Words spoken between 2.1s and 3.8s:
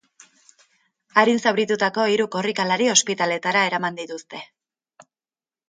hiru korrikalari ospitaleetara